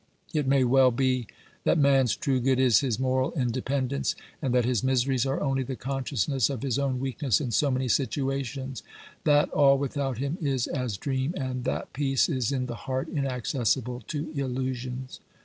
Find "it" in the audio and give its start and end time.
0.33-0.47